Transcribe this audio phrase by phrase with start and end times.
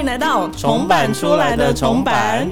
[0.00, 2.48] 迎来到重版出来的重版。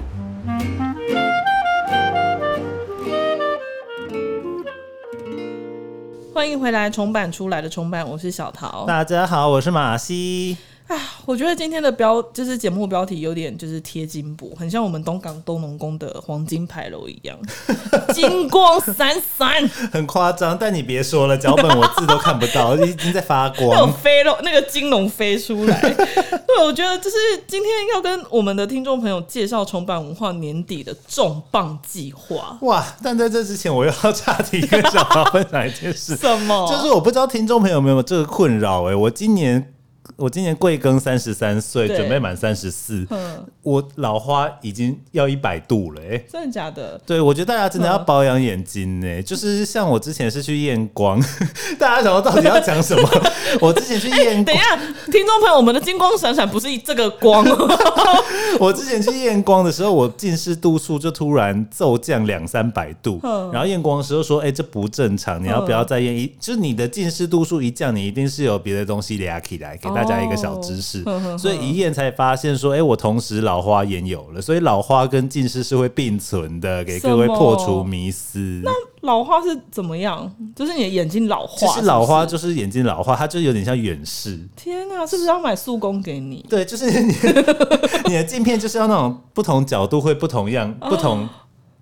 [6.34, 8.84] 欢迎回来，重版出来的重版，我是小桃。
[8.84, 10.58] 大家好，我是马西。
[10.88, 10.96] 啊，
[11.26, 17.38] 我觉得今天的标就是节目标题有点就是贴金箔，很像我们东港东农宫的黄金牌楼一样，
[18.14, 20.56] 金光闪闪，很夸张。
[20.58, 23.92] 但你别说了，脚本我字都看不到，已经在发有光。
[23.92, 25.78] 飞了，那个金龙飞出来。
[25.94, 32.56] 对，我觉得就是今天要跟我们的听众朋友介绍重版文化年底的重磅计划。
[32.62, 32.82] 哇！
[33.02, 36.66] 但在这之前，我又要岔题跟小桃分享一件事， 什么？
[36.66, 39.74] 就是我不知道听众朋友有没有这个困扰哎、我今年
[40.16, 46.98] 我今年贵庚三十三岁，准备满三十四，嗯，我老花已经要一百度了哎、真的假的？
[47.06, 51.20] 对，我觉得大家真的要嗯保养眼睛呢、就是像我之前是去验光，
[51.78, 53.08] 大家想到到底要讲什么？
[53.60, 54.76] 我之前去验光等一，下，
[55.10, 57.44] 听众朋友，我们的金光闪闪不是这个光。
[57.44, 58.24] 哦，
[58.58, 66.26] 我之前去验光的时候，我近视度数就突然骤降两三百度，嗯然后验光的时候说：“哎、这不正常，你要不要再验一？
[66.40, 71.00] 就是你的近视度数一降，你一定是有别的东西俩起来，给大家一个小知识。
[71.00, 80.30] 哦呵呵呵所以一验才发现说：“哎、我同时老花眼有了，所以老花跟近视是会并存的，给各位破除迷思。”那老花是怎么样？
[80.54, 84.38] 就是你的眼睛老化其实老花就是眼睛老化，它就有点像远视。
[84.56, 86.44] 天哪、是不是要买速攻给你？
[86.48, 87.12] 对，就是你
[88.06, 91.28] 你的镜片就是要那种不同角度会不同样、不同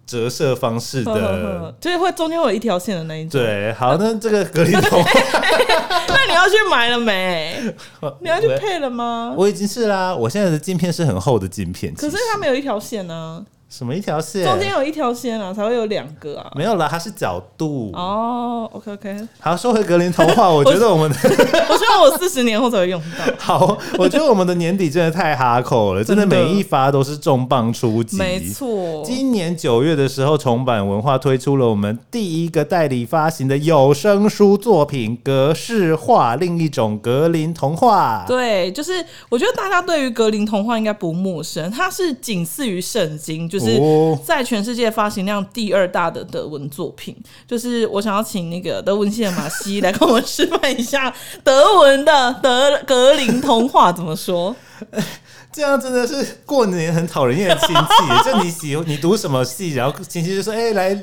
[0.07, 1.27] 折射方式呵呵的。
[1.61, 4.99] 呵就是会中间会有一条线的那一种。，对，好，那这个隔离头，
[6.09, 7.61] 那你要去买了没？
[8.21, 9.35] 你要去配了吗？
[9.37, 10.15] 我已经是啦。
[10.15, 14.45] 我现在的镜片是很厚的镜片，可是它没有一条线呢、什么一条线？
[14.45, 16.51] 中间有一条线啊，才会有两个啊。
[16.55, 17.91] 没有啦，它是角度。
[17.95, 21.17] 哦，OK OK，好，说回格林童话， 我觉得我们的
[21.69, 23.35] 我希望我四十年后才会用到。
[23.39, 28.17] 好，我觉得我们的年底真的太哈口了，真的真的每一发都是重磅出击。
[28.17, 38.25] 没错，今年九月的时候，重版文化推出了我们第一个代理发行的有声书作品《格式化》，另一种格林童话。
[38.29, 47.17] 对，就是我觉得大家对于格林童话应该不陌生，它是仅次于圣经，就是哦在全世界发行量第二大的德文作品。
[47.47, 54.55] 就是我想要请那个德文系的马西来跟我们示范一下德文的德格林童话怎么说。
[55.53, 58.31] 这样真的是过年很讨人厌的亲戚。
[58.31, 60.95] 就你喜你读什么戏，然后亲戚就说：“哎、来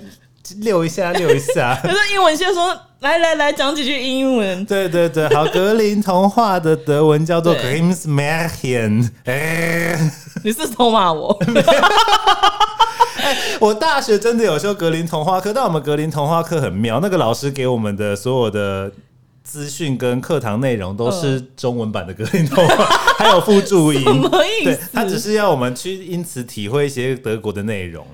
[0.57, 1.79] 溜一下，溜一下。
[1.81, 4.65] 可是英文先说来来来讲几句英文”。
[4.65, 9.09] 对对对，好，格林童话的德文叫做 Grimm's Märchen。
[9.25, 9.97] 哎、
[10.43, 11.37] 你是偷骂我？
[13.59, 18.91] 我大学真的有修格林童话课，但我们格林童话课很妙，那个老师给我们的所有的
[19.43, 22.85] 资讯跟课堂内容都是中文版的格林童话，
[23.17, 24.01] 还有附注音。
[24.03, 24.77] 什么意对？
[24.91, 28.05] 他只是要我们去因此体会一些德国的内容。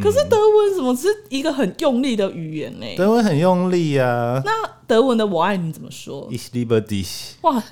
[0.00, 2.86] 可是德文怎么是一个很用力的语言呢？
[2.96, 4.50] 德文很用力啊那
[4.86, 7.32] 德文的“我爱你”怎么说？，Ich liebe dich。
[7.42, 7.62] 哇，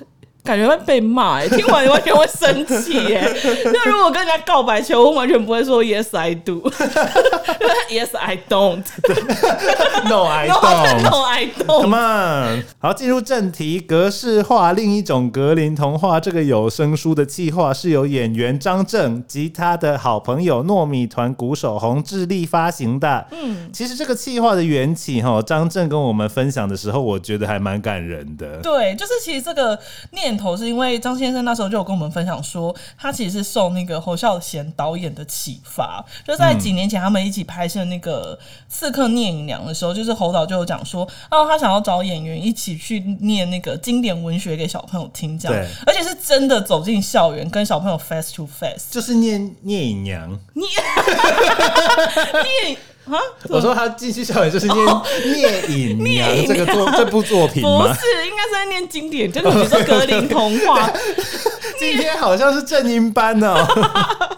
[0.43, 3.27] 感觉会被骂哎、听完完全会生气哎。
[3.71, 11.01] 那如果跟人家告白求婚，完全不会说 Yes I do，Yes I don't，No, I don't.
[11.03, 11.81] No I don't。
[11.81, 13.79] Come on，好，进入正题。
[13.79, 23.27] 格式化另一种格林童话这个有声书的计划是由演员张震及他的好朋友糯米团鼓手洪志立发行的。
[23.31, 28.57] 嗯，其实这个计划的缘起哈，张震跟我们分享的时候，我觉得还蛮感人的。
[28.61, 29.77] 对，就是其实这个
[30.11, 38.37] 念头是因为张先生那时候就有跟我们分享说，他其实是受那个侯孝贤导演的启发，就在几年前他们一起拍摄那个
[38.67, 48.91] 《刺客聂隐娘》的时候，就是侯导就有讲说，哦，他想要找演员一起去念那个经典文学给小朋友听，这样，而且是真的走进校园跟小朋友 face to face。
[48.91, 50.37] 就是念聂隐娘，
[53.17, 53.21] 啊？
[53.49, 54.85] 我说他进去校园就是念
[55.25, 57.93] 聂隐娘这个作这部作品不吗？
[57.93, 60.91] 是，应该是在念经典，就是比如说格林童话，
[61.79, 63.55] 今天好像是正音班哦。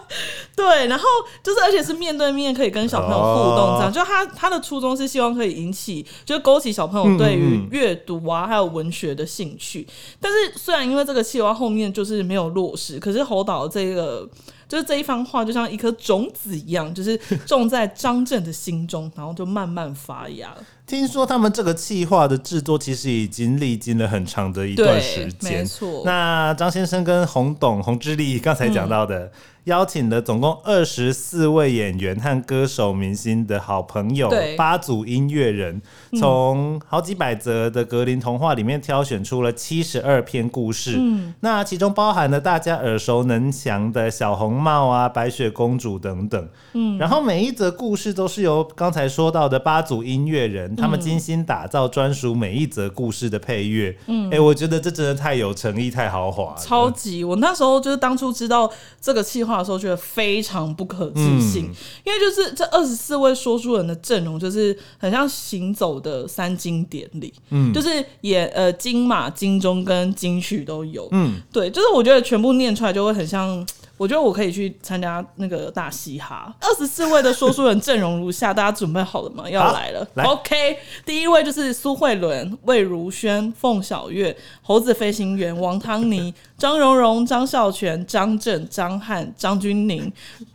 [0.56, 1.04] 对，然后
[1.42, 3.88] 就是，而且是面对面可以跟小朋友互动，这样。
[3.88, 9.84] 哦就他他的初衷是希望可以引起，就勾起小朋友对于阅读啊，还有文学的兴趣。
[10.20, 14.28] 但是虽然因为这个计划后面就是没有落实，可是侯导这个
[14.68, 20.54] 就是这一番话，就像一颗种子一样，就是种在张震的心中，然后就慢慢发芽。
[20.86, 25.64] 听说他们这个计划的制作其实已经历经了很长的一段时，间没。
[25.64, 26.02] 错。
[26.04, 29.32] 那张先生跟洪董、洪志立刚才讲到的，
[29.64, 35.80] 邀请了总共二十四位演员和歌手、明星的好朋友对，八组音乐人，
[36.18, 40.96] 从好几百则的格林童话里面挑选出了七十二篇故事。
[40.98, 46.48] 嗯那其中包含了大家耳熟能详的小红帽啊、白雪公主等等。
[46.74, 53.96] 嗯，然后每一则故事都是由刚才说到的八组音乐人，他们精心打造专属每一则故事的配乐。
[54.06, 56.54] 嗯，哎、我觉得这真的太有诚意、太豪华。
[56.56, 57.24] 超级！
[57.24, 58.70] 我那时候就是当初知道
[59.00, 61.74] 这个计划的时候，觉得非常不可置信，嗯。
[62.04, 73.66] 因为就是这二十四位说书人的阵容，就是很像行走的三经典礼，嗯，就是也呃金马、金钟跟金曲都有，嗯，对，就是我觉得全部念出来就会很像。
[73.96, 79.48] 我觉得我可以去参加那个大嘻哈，二十四位的说书人阵容如下， 大家准备好了吗？
[79.48, 80.06] 要好来了。
[80.14, 90.10] 来 OK，第一位就是苏慧伦、魏如萱、凤小岳、猴子飞行员、王汤尼、 张荣荣、张孝全、张震、张翰、张钧甯、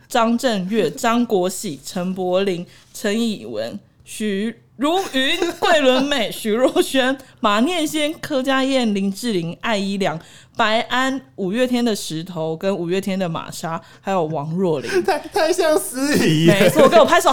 [0.06, 10.18] 张震岳、张国喜、陈柏霖、陈以文、徐如云、桂纶镁、徐若瑄、马念先、柯佳燕、林志玲、艾依良、
[10.56, 14.90] 白安、五月天的石头跟五月天的玛莎，还有王若琳。
[15.04, 16.54] 太太像司仪了。
[16.58, 17.30] 没错，给我拍手。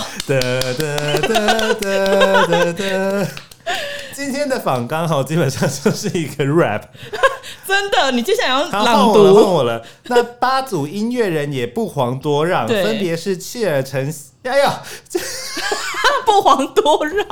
[4.17, 6.81] 今天的访纲哈，基本上就是一个 rap。
[7.67, 9.53] 真的，你接下来要朗我了，换读。
[9.53, 9.85] 我了。
[10.05, 14.11] 那八组音乐人也不遑多让， 分别是切尔陈，
[14.41, 14.81] 哎呀，
[16.25, 17.27] 不遑多让，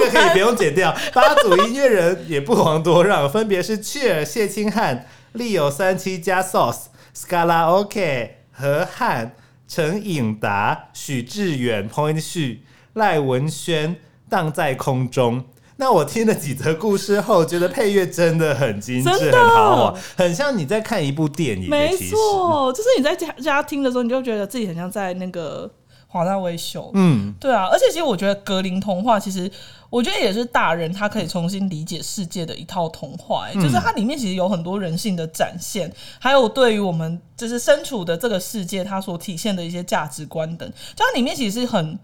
[0.00, 0.96] 这个可以不用剪掉。
[1.12, 6.84] 八组音乐人也不遑多让，分别是切尔谢清汉、利友三七加 sauce、
[7.14, 9.36] Scala OK、何汉、
[9.68, 12.64] 陈颖达、许志远、Point 旭、
[12.94, 13.96] 赖文轩
[14.30, 15.44] 荡在空中。
[15.80, 21.70] 那我听了几则故事后，觉得配乐真的很精致、真的很像你在看一部电影。
[21.70, 25.70] 没错，就是你在家家听的时候，你就觉得自己很像在那个
[26.08, 26.90] 华纳威秀。
[26.94, 29.48] 嗯，对啊，而且其实我觉得格林童话，其实
[29.88, 35.88] 我觉得也是大人他可以重新理解世界的一套童话、欸，就是它里面其实有很多人性的展现，
[36.18, 41.96] 还有对于我们就是身处的这个世界，它所体现的一些价值观等，就它里面其实是很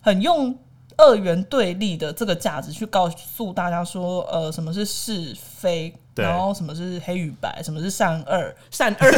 [0.00, 0.58] 很用。
[0.98, 9.10] 二元对立的这个价值去告诉大家说，呃，什么是是非，然后什么是黑与白，什么是善恶，善恶，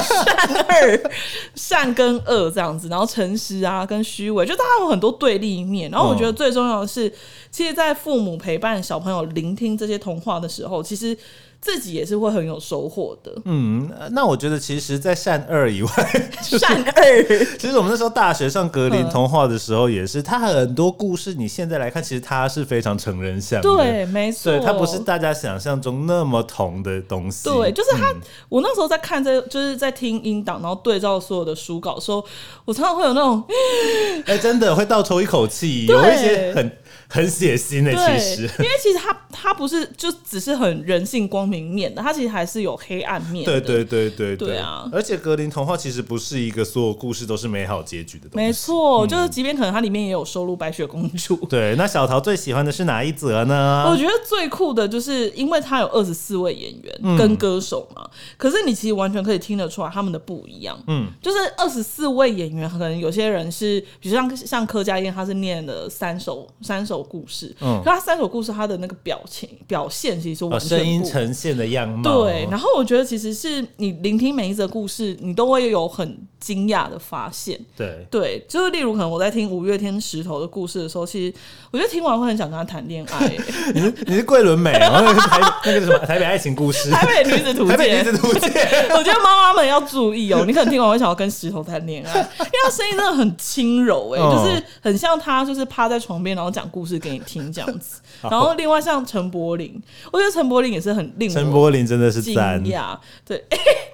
[0.00, 1.10] 善恶，
[1.56, 5.90] 善跟恶这样子，然后诚实啊跟虚伪，就大家有很多对立面。
[5.90, 7.12] 然后我觉得最重要的是，
[7.50, 11.16] 其实，在父母陪伴小朋友聆听这些童话的时候，其实
[11.62, 13.32] 自己也是会很有收获的。
[13.46, 15.90] 嗯，那我觉得其实，在善二以外，
[16.42, 16.92] 善恶，
[17.58, 23.70] 其实我们那时候大学上格林嗯童话的时候，也是，它很多故事，你现在来看，其实它是非常成人向的。
[23.76, 27.48] 对，没错，对，它不是大家想象中那么童的东西。
[27.48, 28.10] 对，就是他。
[28.10, 32.22] 嗯我那时候在看这，就是在听音档，然后对照所有的书稿的时候，
[32.64, 33.42] 我常常会有那种
[34.26, 36.72] 哎、真的会倒抽一口气，有一些很
[37.08, 38.42] 很血腥的，对，其实。
[38.42, 43.60] 因为其实他他不是就只是很人性光明面的，它其实还是有黑暗面的。
[43.60, 48.46] 对对对对对啊而且格林童话其实不是一个所有故事都是美好结局的东西。
[48.46, 51.36] 没错，就是即便可能它里面也有收录白雪公主。
[51.48, 53.86] 对，那小桃最喜欢的是哪一则呢？
[53.90, 60.78] 我觉得最酷的就是，因为他有二十四位演员跟歌手嘛，可是你其实完全可以听得出来他们的不一样。
[60.86, 72.22] 嗯，就是二十四位演员，可能有些人是，比如像像柯佳燕，她是念了三首三首故事，嗯可他三首故事他的那个表情表现其实是哦，完全声音不一样呈现的样貌。
[72.22, 77.56] 对，然后我觉得其实是你聆听每一则故事，你都会有很惊讶的发现。
[77.76, 81.34] 对，对，就是例如可能我在听五月天石头的故事的时候，其实
[81.70, 83.32] 我觉得听完会很想跟他谈恋爱、
[83.72, 88.04] 你是你是桂纶镁，然 后那个台那个什么台北爱情故事， 台北女子图台北女鉴。
[88.04, 88.50] 子图鉴。
[88.90, 98.00] 我觉得妈妈们要注意哦，你可能听完会想要跟石头谈恋爱，因为他声音真的很轻柔哎、嗯就是很像他就是趴在床边然后讲故事给你听这样子。
[98.22, 99.80] 然后另外像陈柏霖，
[100.10, 102.96] 我觉得陈柏霖也是很令陈柏霖真的是惊，讶。
[103.26, 103.42] 对，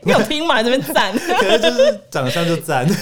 [0.03, 0.63] 你有听吗？
[0.63, 1.13] 这边赞。
[1.13, 2.87] 可是就是长相就赞。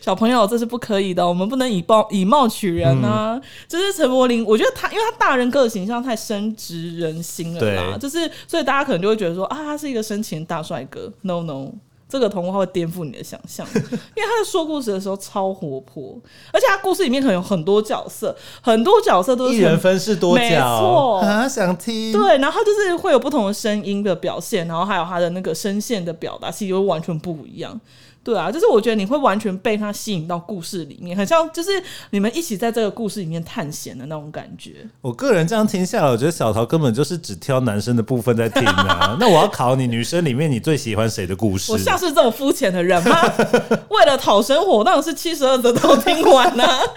[0.00, 3.40] 小朋友，这是不可以的，我们不能以貌以貌取人啊！
[3.68, 11.12] 就是陈柏霖，我觉得他，因为他大人个的形象太深植人心了啦，就是所以大家可能就会觉得说啊，他是一个深情的大帅哥。
[11.20, 11.70] No No，
[12.12, 16.14] 这个童话会颠覆你的想象， 因为他在说故事的时候超活泼，
[16.52, 22.12] 而且他故事里面可能有很多角色，很多角色都是一人从分饰多角没角，错啊，想听。
[22.12, 27.80] 对，然后他就是会有不同的声音的表现，然后还有他的那个声线的表达，其实会完全不一样。
[28.24, 31.70] 对啊，就是我觉得你会完全被他吸引到故事里面，很像就是
[32.10, 34.86] 你们一起在这个故事里面探险的那种感觉。
[35.00, 39.16] 我个人这样听下来，我觉得小桃根本就是只挑男生的部分在听啊。
[39.20, 41.72] 那我要考你，女生里面你最喜欢谁的故事？
[41.72, 43.16] 我像是这么肤浅的人吗？
[43.90, 46.80] 为了讨生活，当然是七十二则都听完啊。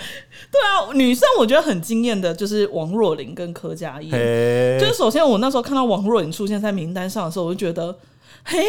[0.52, 4.12] 对啊，女生我觉得很惊艳的就是王若琳跟柯佳嬿。
[4.80, 7.98] 就是首先我那时候看到王若琳出现在名单上的时候，我就觉得，
[8.44, 8.64] 嘿，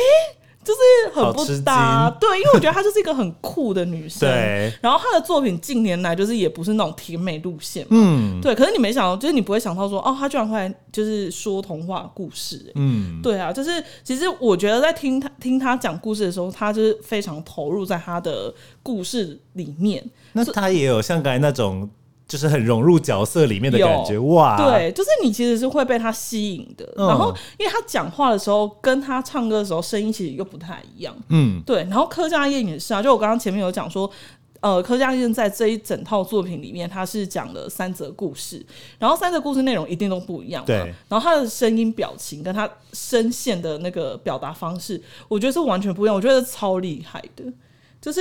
[0.67, 2.11] 就是很不搭。
[2.11, 4.29] 惊对，因为我觉得她就是一个很酷的女生。
[4.29, 7.91] 对，然后她的作品近年来就是也不是那种甜美路线嘛。
[7.93, 13.71] 嗯对，可是你没想到，就是你不会想到说，哦，她居然会来就是说童话故事、欸嗯，对啊，就是
[14.03, 20.05] 其实我觉得在听她听她讲故事的时候，她就是非常投入在她的故事里面。
[20.33, 21.89] 那她也有像刚才那种，
[22.27, 26.85] 就是很融入角色里面的感觉，哇，，对，就是你其实是会被他吸引的。
[26.97, 31.15] 嗯然后，因为他讲话的时候跟他唱歌的时候声音其实又不太一样。
[31.29, 34.11] 嗯，对，然后柯佳燕也是啊，就我刚刚前面有讲说。
[34.61, 38.65] 呃，柯佳燕在这一整套作品里面，他是讲了三则故事，
[38.99, 40.67] 然后三则故事内容一定都不一样嘛。
[40.67, 47.45] 对然后他的声音、表情跟他声线的那个表达方式，我觉得是完全不一样，我觉得超厉害的，
[48.07, 48.21] 就是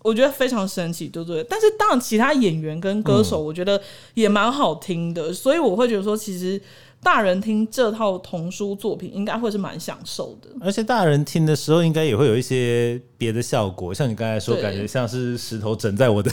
[0.00, 1.44] 我觉得非常神奇，对不对？
[1.50, 3.80] 但是当然，其他演员跟歌手，我觉得
[4.14, 6.62] 也蛮好听的，所以我会觉得说，其实
[7.02, 10.48] 大人听这套童书作品，应该会是蛮享受的。
[10.60, 16.30] 而且大人听的时候，应该也会有一些别的效果，像你刚才说，感觉像是石头枕在我的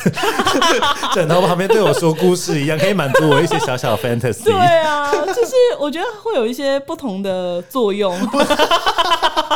[1.16, 4.44] 枕头旁边对我说故事一样，可以满足我一些小小 fantasy。
[4.44, 8.16] 对啊，就是我觉得会有一些不同的作用。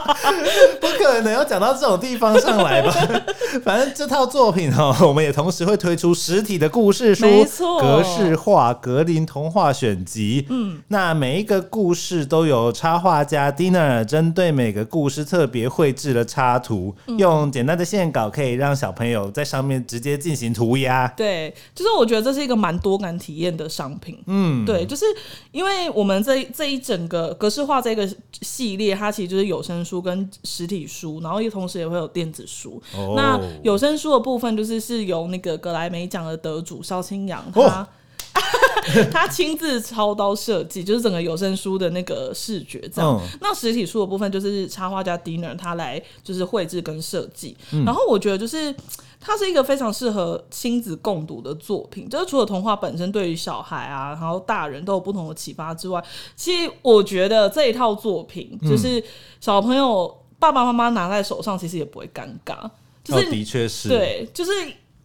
[0.79, 2.93] 不可能要讲到这种地方上来吧？
[3.63, 10.45] 反正这套作品哦，我们也同时会推出实体的故事书，没错格式化格林童话选集。
[10.50, 21.07] 嗯，那每一个故事都有插画家 Dinner 针对每个故事特别绘制了插图，嗯用简单的线稿可以让小朋友在上面直接进行涂鸦。
[21.15, 24.17] 对，就是我觉得这是一个蛮多感体验的商品。
[24.27, 25.05] 嗯，对，就是
[25.51, 28.07] 因为我们这这一整个格式化这个
[28.41, 32.81] 系列，它其实就是有声书跟实体书，然后也同时也会有电子书。
[32.95, 37.81] 哦那有声书的部分，就是是由那个格莱美奖的得主邵清扬他。
[37.81, 37.87] 哦
[39.11, 43.19] 他亲自操刀设计，就是整个有声书的那个视觉这样。
[43.19, 47.55] 嗯那实体书的部分就是插画家 Dinner 他来就是绘制跟设计。
[47.71, 48.73] 嗯然后我觉得就是
[49.19, 56.03] 它是一个非常适合亲子共读的作品，就是除了童话本身对于小孩啊，然后大人都有不同的启发之外，
[56.35, 59.03] 其实我觉得这一套作品嗯就是
[59.41, 62.69] 小朋友爸爸妈妈拿在手上，其实也不会尴尬，
[63.03, 64.51] 就哦是、的确是，，对，就是。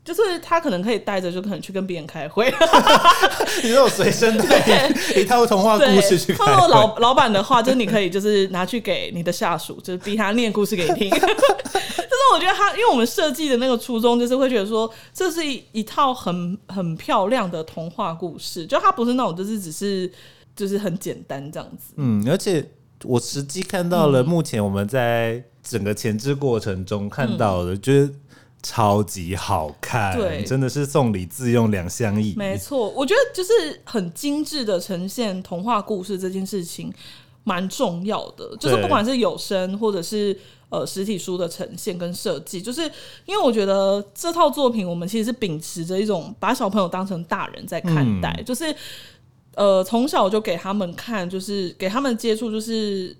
[0.04, 2.52] 就是他可能可以带着，就可能去跟别人开会，
[3.62, 11.10] 你说我随身带一 套童话故事去对，看老老板的话，就是你可以就是拿去给你的下属，就是逼他念故事给你听。
[11.12, 20.10] 就是我觉得他，因为我们设计的那个初衷，就是会觉得说，这是一一套很很漂亮的童话故事，就它不是那种就是只是
[20.56, 21.92] 就是很简单这样子。
[21.96, 22.64] 嗯，而且
[23.04, 24.12] 我实际看到嗯。
[24.12, 28.10] 了，目前我们在整个前置过程中看到的，觉得
[28.62, 32.34] 超级好看，对真的是送礼自用两相宜。
[32.36, 36.92] 没错，我觉得就是很精致的呈现童话故事这件事情
[37.42, 40.38] 蛮重要的，就是不管是有声或者是
[40.68, 42.82] 呃实体书的呈现跟设计，就是
[43.24, 48.74] 因为我觉得这套作品我们其实是秉持着一种把小朋友当成大人在看待，就是
[49.54, 53.16] 呃从小就给他们看，就是给他们接触，就是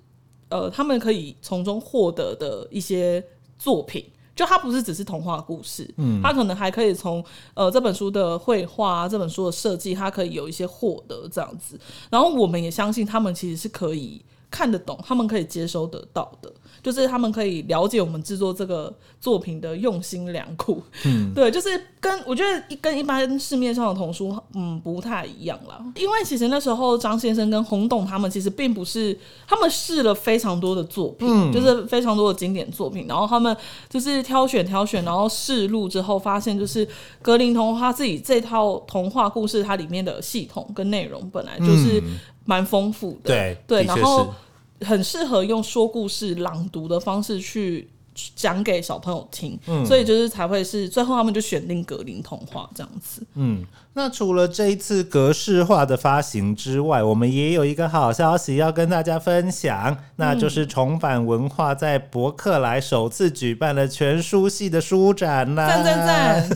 [0.51, 3.25] 呃他们可以从中获得的一些
[3.59, 4.05] 作品。
[4.35, 7.23] 就它不是只是童话故事，嗯，它可能还可以从
[7.55, 11.79] 呃这本书的绘画、啊、这本书的设计，它可以有一些获得这样子。
[12.11, 16.53] 然后我们也相信他们其实是可以看得懂，他们可以接收得到的，
[16.83, 20.83] 就是他们可以了解我们制作这个作品的用心良苦。
[21.05, 21.69] 嗯，对，就是
[22.01, 25.81] 跟我觉得一跟一般市面上的童书嗯不太一样啦。
[25.95, 29.17] 因为其实那时候张先生跟洪董他们其实并不是
[29.47, 33.57] 他们试了非常多的作品，就是非常多的经典作品，然后他们
[33.89, 36.87] 就是挑选挑选，然后试录之后发现，就是
[37.23, 42.03] 格林童话自己这套童话故事它里面的系统跟内容本来就是
[42.51, 44.35] 蛮丰富的，对对，然后
[44.81, 47.89] 很适合用说故事朗读的方式去。
[48.35, 53.23] 讲给小朋友听，所以就是才会是最后他们就选定格林童话这样子。
[53.35, 65.69] 嗯，那除了这一次格式化的发行之外，我们也有一个好消息要跟大家分享，那就是重返文化在博客来首次举办了全书系的书展啦！
[65.69, 66.49] 赞赞赞！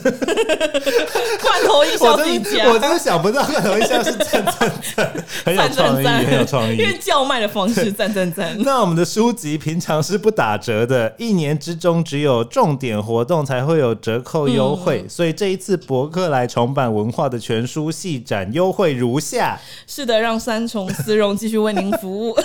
[1.41, 5.13] 罐 头一笑自己家，我真的想不到罐头一笑是赞赞赞，
[5.45, 8.55] 很有创意，很有创意，因为叫卖的方式 赞赞赞。
[8.59, 17.25] 那我们的书籍平常是不打折的，一年之中只有重点活动才会有折扣优惠，所以这一次博客来重版文化。
[17.25, 22.37] 的全书系展优惠如下，是的，让三重丝绒继续为您服务。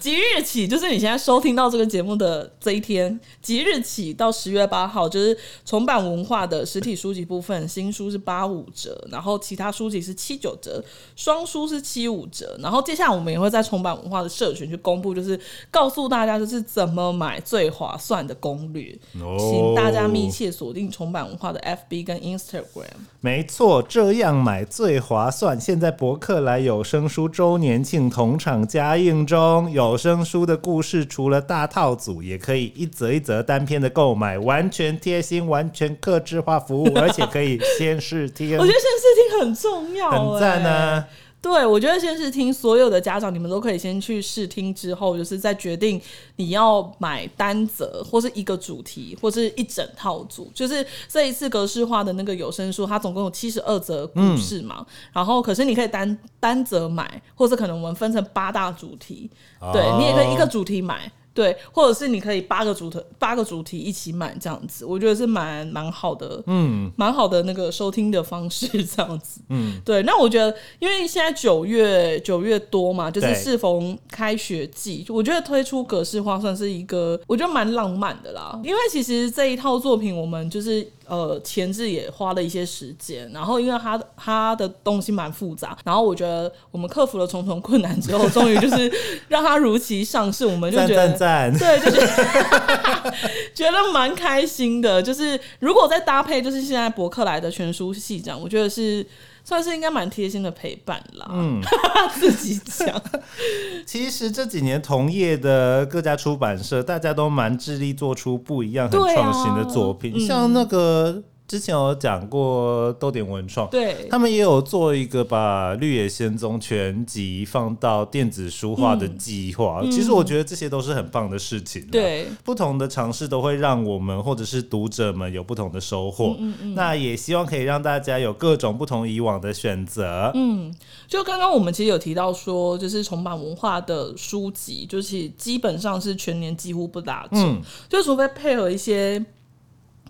[0.00, 10.82] 即日起，就是你现在收听到这个节目的这一天，即日起到十月八号，就是重版文化的实体书籍部分，新书是八五折，然后其他书籍是七九折，
[11.14, 12.56] 双书是七五折。
[12.60, 15.38] 然后接下来我们也会在重版文化的社群去公布，就是
[15.70, 22.86] 告诉大家就是怎么买最划算的攻略，请大家密切锁定重版文化的 FB 跟 Instagram。
[23.20, 25.60] 没错，这样买最划算。
[25.60, 38.56] 现在博客来有声书周年庆同场加映中，有声书的故事除了大套组，也可以一则一则单篇的购买，完全贴心，完全克制化服务，而且可以先试听。
[38.58, 41.04] 我觉得先试听很重要，很赞呢。
[41.42, 45.98] 对，我觉得先是听所有的家长，你们都可以先去试听，之后就是再决定
[46.36, 50.50] 你要买单则或是一个主题，或是一整套组。
[50.54, 54.84] 就是这一次格式化的那个有声书，它总共有七十二则故事嘛。
[55.14, 59.30] 然后，可是你可以单单则买，或者可能我们分成八大主题，
[59.72, 61.10] 对你也可以一个主题买。
[61.32, 70.02] 对，或者是你可以八个主题八个主题一起买这样子，我觉得是蛮蛮好的，嗯，蛮好的那个收听的方式这样子，嗯，对。
[70.02, 78.58] 那我觉得，因为现在九月九月多嘛，就是适逢开学季，我觉得推出格式化算是一个我觉得蛮浪漫的啦。
[78.64, 80.86] 因为其实这一套作品，我们就是。
[81.10, 88.92] 呃，前置也花了一些时间，然后因为他他的东西蛮复杂，然后我觉得我们克服了重重困难之后，终于就是
[89.26, 91.08] 让它如期上市，我们就觉得
[91.58, 93.14] 对，就觉得
[93.52, 95.02] 觉得蛮开心的。
[95.02, 99.04] 就是如果再搭配，就是现在博客来的全书系这样，我觉得是。
[99.50, 101.26] 算是应该蛮贴心的陪伴啦。
[101.32, 101.60] 嗯，
[102.14, 103.02] 自己讲。
[103.84, 111.20] 其实这几年同业的各家出版社，大家都蛮致力做出不一样、很创新的作品，像那个。
[111.50, 119.82] 之前有讲过豆点文创，对他们也有做一个把《绿野仙踪》全集放到电子书化的计划。
[119.90, 121.84] 其实我觉得这些都是很棒的事情。
[121.88, 126.36] 对，不同的尝试都会让我们或者是读者们有不同的收获。
[126.38, 126.74] 嗯嗯。
[126.76, 130.30] 那也希望可以让大家有各种不同以往的选择。
[130.34, 130.72] 嗯，
[131.08, 137.56] 就刚刚我们其实有提到说，就是重版文化的书籍，就是基本上是全年几乎不打折，
[137.88, 139.26] 就除非配合一些。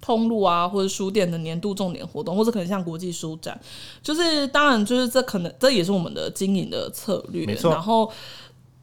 [0.01, 3.59] 通路啊，或者书店的年度重点活动，或者可能像国际书展，
[4.03, 7.47] 就是当然就是这可能这也是我们的经营的策略。
[7.47, 7.71] 没错。
[7.71, 8.11] 然后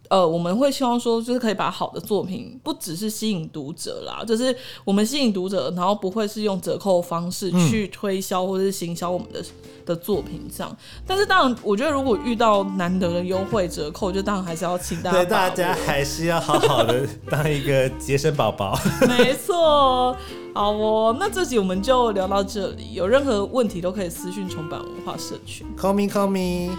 [0.09, 9.43] 呃，我们会希望说，就是可以把好的作品不只是吸引读者啦，就是我们吸引读者，然后不会是用折扣方式去推销或者是行销我们的。
[9.87, 10.77] 的作品这样，
[11.07, 15.17] 但是当然，我觉得如果遇到难得的优惠折扣，就当然还是要请大家。
[15.17, 18.77] 对，大家还是要好好的当一个节省宝宝。
[19.07, 20.13] 没错，
[20.57, 22.93] 好哦，那这集我们就聊到这里。
[22.93, 25.67] 有任何问题都可以私讯重版文化社群。
[25.79, 26.75] Call me, call me，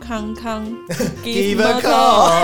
[0.00, 0.66] 康康，
[1.22, 2.42] Give a call，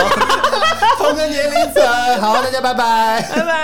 [0.98, 1.82] 同个年龄层。
[2.20, 3.56] 好，大家拜拜，拜拜。